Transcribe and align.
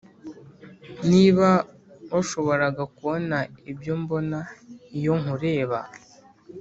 niba 1.09 1.47
washoboraga 2.13 2.83
kubona 2.95 3.37
ibyo 3.71 3.93
mbona 4.01 4.39
iyo 4.97 5.13
nkureba, 5.19 5.79